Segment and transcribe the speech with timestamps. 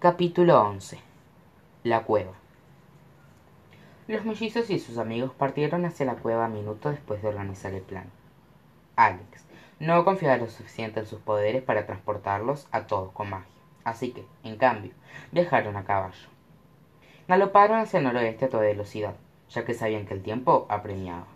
[0.00, 1.00] Capítulo 11
[1.82, 2.30] La cueva
[4.06, 8.08] Los mellizos y sus amigos partieron hacia la cueva minutos después de organizar el plan.
[8.94, 9.44] Alex
[9.80, 13.50] no confiaba lo suficiente en sus poderes para transportarlos a todos con magia,
[13.82, 14.92] así que, en cambio,
[15.32, 16.28] viajaron a caballo.
[17.26, 19.16] Galoparon hacia el noroeste a toda velocidad,
[19.50, 21.26] ya que sabían que el tiempo apremiaba.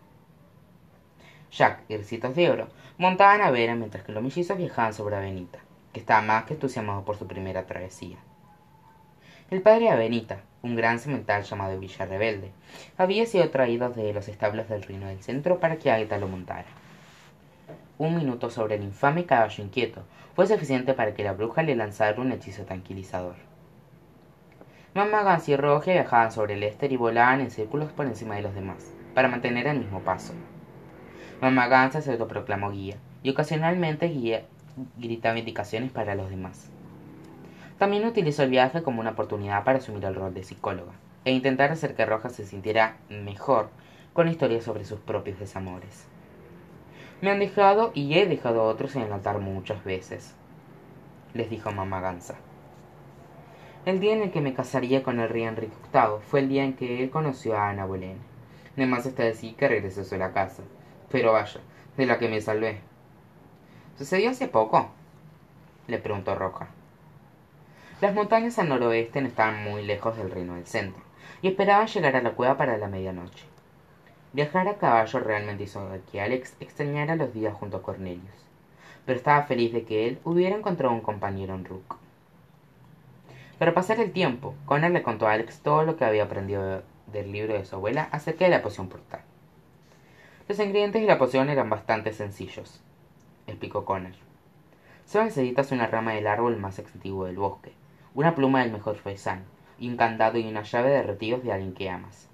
[1.51, 5.59] Jack y Ricitos de Oro montaban a Vera mientras que los mellizos viajaban sobre Avenita,
[5.93, 8.19] que estaba más que entusiasmado por su primera travesía.
[9.53, 12.53] El padre Avenita, un gran cemental llamado Villa Rebelde,
[12.97, 16.65] había sido traído de los establos del reino del centro para que Agatha lo montara.
[17.99, 22.19] Un minuto sobre el infame caballo inquieto fue suficiente para que la bruja le lanzara
[22.19, 23.35] un hechizo tranquilizador.
[24.95, 28.43] Mamá Gans y Roge viajaban sobre el éster y volaban en círculos por encima de
[28.43, 30.33] los demás, para mantener el mismo paso.
[31.43, 34.47] Mamá Gans se autoproclamó guía, y ocasionalmente
[34.97, 36.71] gritaba indicaciones para los demás.
[37.83, 40.93] También utilizó el viaje como una oportunidad para asumir el rol de psicóloga
[41.25, 43.71] e intentar hacer que Roja se sintiera mejor
[44.13, 46.07] con historias sobre sus propios desamores.
[47.23, 50.37] Me han dejado y he dejado a otros en el altar muchas veces,
[51.35, 52.37] les dijo mamá Gansa.
[53.85, 56.63] El día en el que me casaría con el rey Enrique VIII fue el día
[56.63, 58.21] en que él conoció a Ana Bolena.
[58.77, 60.63] Además está decir que regresó a la casa.
[61.11, 61.61] Pero vaya,
[61.97, 62.79] de la que me salvé.
[63.99, 64.89] ¿Sucedió hace poco?
[65.89, 66.69] le preguntó Roja.
[68.03, 71.01] Las montañas al noroeste no estaban muy lejos del reino del centro,
[71.41, 73.45] y esperaban llegar a la cueva para la medianoche.
[74.33, 78.49] Viajar a caballo realmente hizo que Alex extrañara los días junto a Cornelius,
[79.07, 81.95] pero estaba feliz de que él hubiera encontrado un compañero en Rook.
[83.61, 87.31] Para pasar el tiempo, Connor le contó a Alex todo lo que había aprendido del
[87.31, 89.21] libro de su abuela acerca de la poción portal.
[90.49, 92.83] Los ingredientes de la poción eran bastante sencillos,
[93.47, 94.15] explicó Connor.
[95.07, 97.73] Solo necesitas una rama del árbol más antiguo del bosque,
[98.15, 99.45] una pluma del mejor faisán,
[99.81, 102.29] un candado y una llave derretidos de alguien que amas.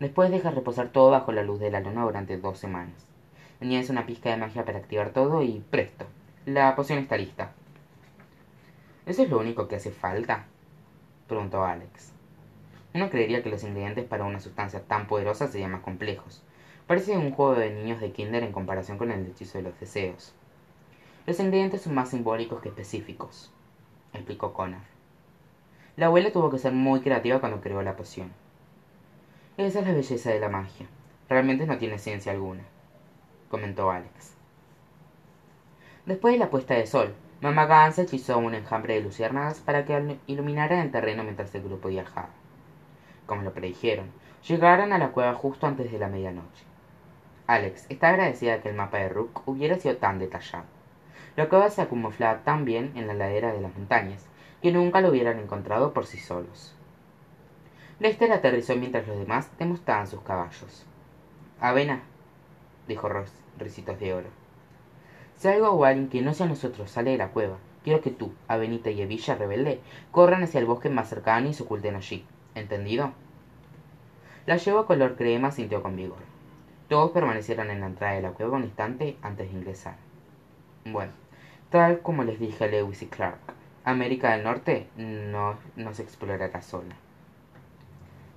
[0.00, 3.06] Después dejas reposar todo bajo la luz de la luna durante dos semanas.
[3.60, 6.06] Añades una pizca de magia para activar todo y presto.
[6.44, 7.52] La poción está lista.
[9.06, 10.46] ¿Eso es lo único que hace falta?
[11.28, 12.12] preguntó Alex.
[12.92, 16.42] Uno creería que los ingredientes para una sustancia tan poderosa serían más complejos.
[16.88, 20.34] Parece un juego de niños de kinder en comparación con el hechizo de los deseos.
[21.26, 23.52] Los ingredientes son más simbólicos que específicos,
[24.12, 24.91] explicó Connor.
[25.94, 28.32] La abuela tuvo que ser muy creativa cuando creó la poción.
[29.58, 30.86] Esa es la belleza de la magia.
[31.28, 32.62] Realmente no tiene ciencia alguna,
[33.50, 34.34] comentó Alex.
[36.06, 40.16] Después de la puesta de sol, Mamá Gans hechizó un enjambre de luciérnagas para que
[40.26, 42.30] iluminaran el terreno mientras el grupo viajaba.
[43.26, 44.10] Como lo predijeron,
[44.48, 46.64] llegaron a la cueva justo antes de la medianoche.
[47.46, 50.64] Alex está agradecida de que el mapa de Rook hubiera sido tan detallado.
[51.36, 54.26] La cueva se acumuflaba tan bien en la ladera de las montañas
[54.62, 56.74] que nunca lo hubieran encontrado por sí solos.
[57.98, 60.86] Lester aterrizó mientras los demás demostraban sus caballos.
[61.60, 62.02] Avena,
[62.88, 63.08] dijo
[63.58, 64.28] Ricitos de Oro.
[65.36, 68.32] Si algo o alguien que no sea nosotros sale de la cueva, quiero que tú,
[68.48, 69.80] Avenita y Evilla Rebelde
[70.10, 72.24] corran hacia el bosque más cercano y se oculten allí.
[72.54, 73.12] ¿Entendido?
[74.46, 76.18] La yegua color crema sintió con vigor.
[76.88, 79.96] Todos permanecieron en la entrada de la cueva un instante antes de ingresar.
[80.84, 81.12] Bueno,
[81.70, 83.38] tal como les dije a Lewis y Clark,
[83.84, 86.94] América del Norte no, no se explorará sola.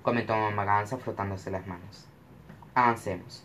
[0.01, 2.07] Comentó Mamá Gansa frotándose las manos.
[2.73, 3.44] Avancemos.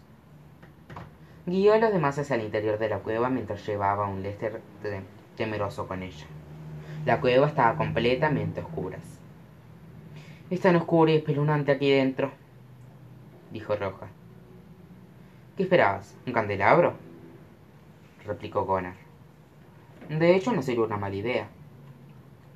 [1.45, 4.63] Guió a los demás hacia el interior de la cueva mientras llevaba a un Lester
[5.37, 6.25] temeroso con ella.
[7.05, 8.99] La cueva estaba completamente oscura.
[10.49, 12.31] Es tan oscuro y espeluznante aquí dentro,
[13.51, 14.07] dijo Roja.
[15.57, 16.17] ¿Qué esperabas?
[16.27, 16.95] ¿Un candelabro?
[18.25, 18.95] replicó Gunnar.
[20.09, 21.49] De hecho, no sería una mala idea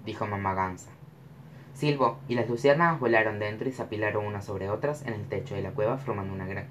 [0.04, 0.90] dijo mamá Gansa.
[1.74, 5.54] Silbo y las luciérnagas volaron dentro y se apilaron unas sobre otras en el techo
[5.54, 6.66] de la cueva formando gran,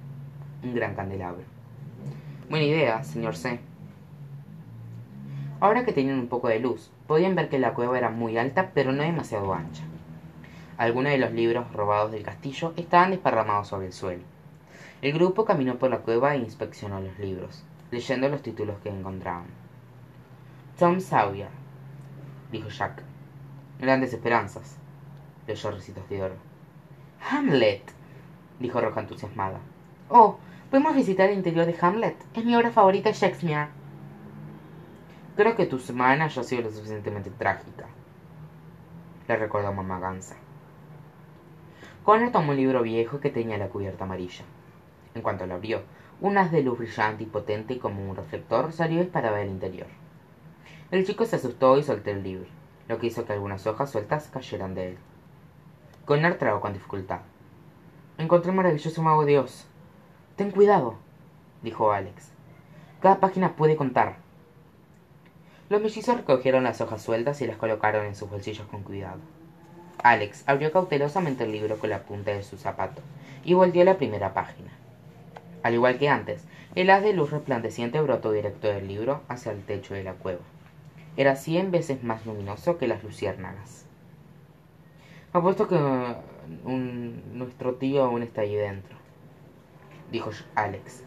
[0.62, 1.42] un gran candelabro.
[2.48, 3.60] Buena idea, señor C.
[5.60, 8.70] Ahora que tenían un poco de luz, podían ver que la cueva era muy alta,
[8.74, 9.84] pero no demasiado ancha.
[10.76, 14.22] Algunos de los libros robados del castillo estaban desparramados sobre el suelo.
[15.02, 19.46] El grupo caminó por la cueva e inspeccionó los libros, leyendo los títulos que encontraban.
[20.78, 21.48] Tom Sawyer,
[22.50, 23.02] dijo Jack,
[23.78, 24.76] Grandes esperanzas,
[25.46, 26.34] leyó Recitos de Oro.
[27.30, 27.82] Hamlet,
[28.60, 29.58] dijo Roja entusiasmada.
[30.08, 30.38] Oh,
[30.70, 32.16] ¿podemos visitar el interior de Hamlet?
[32.34, 33.68] Es mi obra favorita de Shakespeare.
[35.36, 37.86] Creo que tu semana ya ha sido lo suficientemente trágica,
[39.26, 40.36] le recordó mamá Gansa.
[42.04, 44.44] Connor tomó un libro viejo que tenía la cubierta amarilla.
[45.14, 45.82] En cuanto lo abrió,
[46.20, 49.88] un haz de luz brillante y potente como un reflector salió y disparaba del interior.
[50.90, 52.46] El chico se asustó y soltó el libro.
[52.88, 54.98] Lo que hizo que algunas hojas sueltas cayeran de él.
[56.04, 57.20] Connor tragó con dificultad.
[58.18, 59.66] Encontré el maravilloso mago de Oz.
[60.36, 60.96] Ten cuidado,
[61.62, 62.30] dijo Alex.
[63.00, 64.16] Cada página puede contar.
[65.70, 69.20] Los mellizos recogieron las hojas sueltas y las colocaron en sus bolsillos con cuidado.
[70.02, 73.00] Alex abrió cautelosamente el libro con la punta de su zapato
[73.44, 74.70] y volvió a la primera página.
[75.62, 76.44] Al igual que antes,
[76.74, 80.42] el haz de luz resplandeciente brotó directo del libro hacia el techo de la cueva.
[81.16, 83.86] Era cien veces más luminoso que las luciérnagas.
[85.32, 85.78] Apuesto que
[87.32, 88.96] nuestro tío aún está ahí dentro,
[90.10, 91.04] dijo Alex.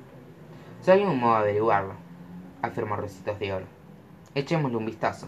[0.82, 1.94] Soy un modo de averiguarlo,
[2.62, 3.66] afirmó Recitos de Oro.
[4.36, 5.28] Echémosle un vistazo.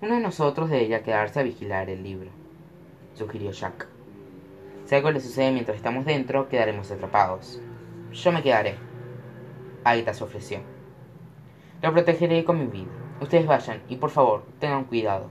[0.00, 2.30] Uno de nosotros debería quedarse a vigilar el libro,
[3.14, 3.88] sugirió Jack.
[4.84, 7.60] Si algo le sucede mientras estamos dentro, quedaremos atrapados.
[8.10, 8.74] Yo me quedaré.
[9.84, 10.58] Aita se ofreció.
[11.80, 13.01] Lo protegeré con mi vida.
[13.22, 15.28] Ustedes vayan y por favor, tengan cuidado.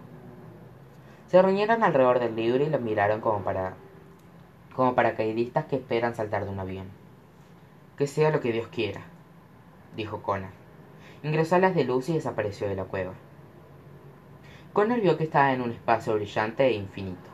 [1.27, 3.73] Se reunieron alrededor del libro y lo miraron como para
[4.73, 6.87] como paracaidistas que esperan saltar de un avión.
[7.97, 9.01] Que sea lo que Dios quiera,
[9.97, 10.51] dijo Connor.
[11.21, 13.11] Ingresó a las de luz y desapareció de la cueva.
[14.71, 17.29] Connor vio que estaba en un espacio brillante e infinito.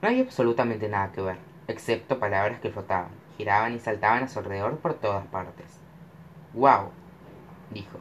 [0.00, 4.38] No había absolutamente nada que ver, excepto palabras que flotaban, giraban y saltaban a su
[4.38, 5.80] alrededor por todas partes.
[6.54, 6.90] ¡Wow!
[7.72, 7.98] dijo.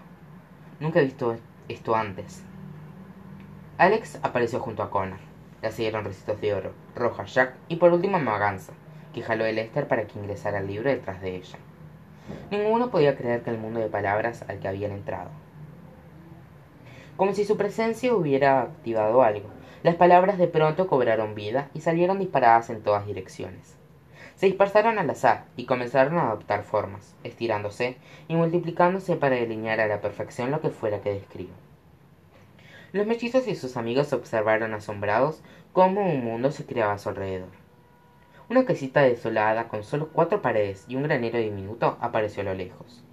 [0.79, 1.35] Nunca he visto
[1.69, 2.43] esto antes.
[3.77, 5.19] Alex apareció junto a Connor.
[5.61, 8.73] La siguieron Recitos de Oro, Roja, Jack y por último Maganza,
[9.13, 11.57] que jaló el Lester para que ingresara al libro detrás de ella.
[12.51, 15.29] Ninguno podía creer que el mundo de palabras al que habían entrado
[17.19, 19.49] como si su presencia hubiera activado algo.
[19.83, 23.75] Las palabras de pronto cobraron vida y salieron disparadas en todas direcciones.
[24.39, 27.97] Se dispersaron al azar y comenzaron a adoptar formas, estirándose
[28.29, 31.51] y multiplicándose para delinear a la perfección lo que fuera que describo.
[32.93, 35.41] Los mechizos y sus amigos observaron asombrados
[35.73, 37.49] cómo un mundo se creaba a su alrededor.
[38.49, 43.03] Una casita desolada con solo cuatro paredes y un granero diminuto apareció a lo lejos.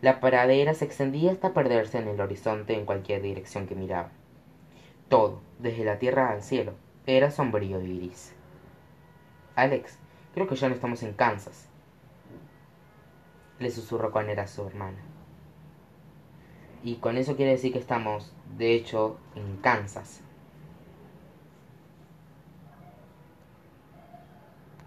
[0.00, 4.10] La pradera se extendía hasta perderse en el horizonte en cualquier dirección que miraba.
[5.08, 6.72] Todo, desde la tierra al cielo,
[7.06, 8.34] era sombrío y gris.
[9.54, 10.00] Alex,
[10.38, 11.66] creo que ya no estamos en Kansas.
[13.58, 14.98] Le susurró con era su hermana.
[16.84, 20.20] Y con eso quiere decir que estamos, de hecho, en Kansas,